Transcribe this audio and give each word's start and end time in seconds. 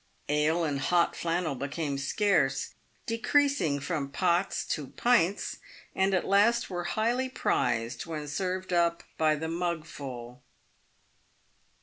Ale 0.29 0.63
and" 0.63 0.79
hot 0.89 1.15
flannel" 1.15 1.53
became 1.53 1.99
scarce, 1.99 2.73
decreasing 3.05 3.79
from 3.79 4.09
pots 4.09 4.65
to 4.65 4.87
pints, 4.87 5.57
and 5.93 6.15
at 6.15 6.25
last 6.25 6.71
were 6.71 6.85
highly 6.85 7.29
prized 7.29 8.07
when 8.07 8.27
served 8.27 8.73
up 8.73 9.03
by 9.19 9.35
the 9.35 9.47
mugful. 9.47 10.41